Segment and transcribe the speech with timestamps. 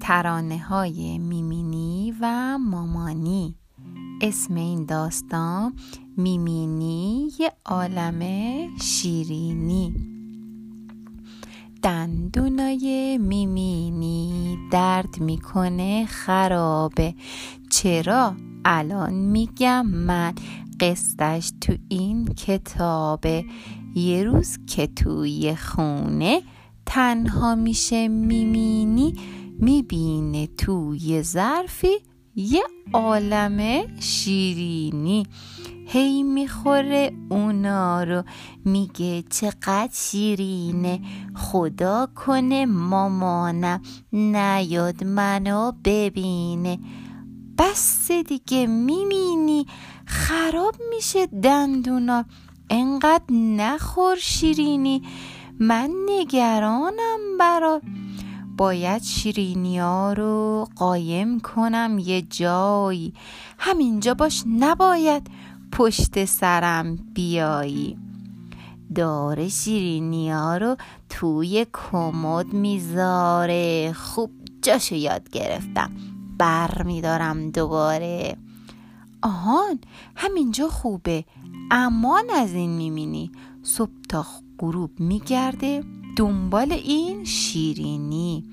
[0.00, 3.54] ترانه های میمینی و مامانی.
[4.20, 5.72] اسم این داستان
[6.16, 8.20] میمینی یه عالم
[8.80, 9.94] شیرینی.
[11.82, 17.14] دندونای میمینی درد می‌کنه خرابه.
[17.70, 20.34] چرا؟ الان میگم من
[20.80, 23.44] قصدش تو این کتابه.
[23.94, 26.42] یه روز که توی خونه
[26.86, 29.14] تنها میشه میمینی
[29.58, 31.98] می‌بینه توی ظرفی
[32.36, 35.26] یه عالم شیرینی.
[35.86, 38.22] هی می‌خوره اونا رو
[38.64, 41.00] میگه چقدر شیرینه.
[41.34, 43.82] خدا کنه مامانم
[44.12, 46.78] نیاد منو ببینه.
[47.58, 49.66] بس دیگه میمینی.
[50.06, 52.24] خراب میشه دندونا.
[52.70, 55.02] انقدر نخور شیرینی.
[55.60, 57.82] من نگرانم برات
[58.56, 63.14] باید شیرینی ها رو قایم کنم یه جایی
[63.58, 65.30] همینجا باش نباید
[65.72, 67.98] پشت سرم بیایی.
[68.94, 70.76] داره شیرینی ها رو
[71.08, 73.92] توی کمد می‌ذاره.
[73.92, 74.30] خوب
[74.62, 75.90] جاشو یاد گرفتم.
[76.38, 78.36] بر میدارم دوباره.
[79.22, 79.80] آهان
[80.16, 81.24] همینجا خوبه.
[81.70, 83.30] امان از این میمینی
[83.62, 84.26] صبح تا
[84.58, 85.84] غروب میگرده
[86.16, 88.44] دنبال این شیرینی.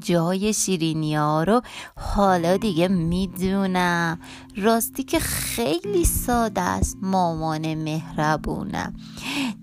[0.00, 1.62] جای شیرینی ها رو
[1.96, 4.18] حالا دیگه می‌دونم.
[4.56, 8.94] راستی که خیلی ساده است مامان مهربونم.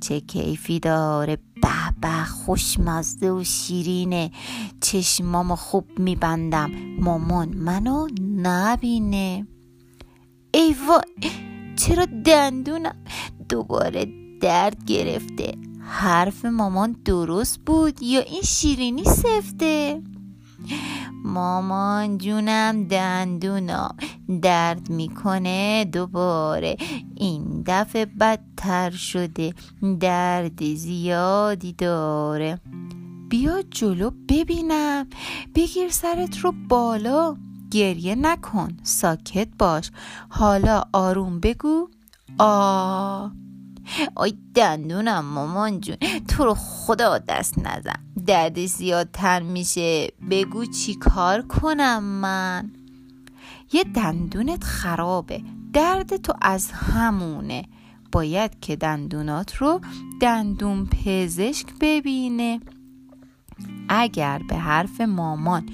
[0.02, 1.36] چه کیفی داره.
[1.36, 1.70] به
[2.02, 4.32] به خوشمزده و شیرینه.
[4.82, 6.72] چشمامو خوب میبندم.
[7.00, 9.48] مامان منو نبینه.
[10.53, 11.31] ای وای
[11.75, 12.95] چرا دندونم
[13.50, 14.08] دوباره
[14.42, 20.02] درد گرفته؟ حرف مامان درست بود یا این شیرینی سفته؟
[21.23, 23.89] مامان جونم دندونا
[24.42, 26.77] درد می‌کنه دوباره.
[27.16, 29.54] این دفعه بدتر شده
[29.99, 32.60] درد زیادی داره.
[33.30, 35.08] بیا جلو ببینم
[35.55, 37.37] بگیر سرت رو بالا.
[37.71, 39.91] گریه نکن ساکت باش.
[40.30, 41.89] حالا آروم بگو.
[42.39, 43.27] آ.
[44.15, 45.97] آی دندونم مامان جون
[46.27, 48.05] تو رو خدا دست نزن.
[48.25, 50.07] درد زیادتر میشه.
[50.31, 52.71] بگو چی کار کنم من؟
[53.73, 55.41] یه دندونت خرابه.
[55.73, 57.65] درد تو از همونه.
[58.11, 59.81] باید که دندونات رو
[60.21, 62.59] دندون پزشک ببینه.
[63.89, 65.69] اگر به حرف مامان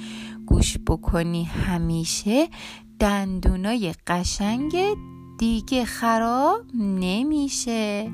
[0.48, 2.48] گوش بکنی همیشه
[3.00, 4.76] دندونای قشنگ
[5.40, 8.12] دیگه خراب نمیشه.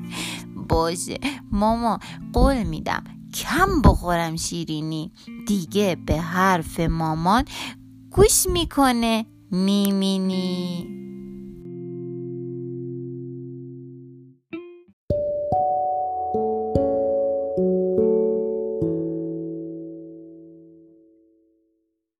[0.68, 1.18] باشه.
[1.52, 1.98] ماما
[2.32, 3.04] قول میدم
[3.34, 5.12] کم بخورم شیرینی.
[5.46, 7.44] دیگه به حرف مامان
[8.10, 9.26] گوش می‌کنه.
[9.50, 11.01] میمینی.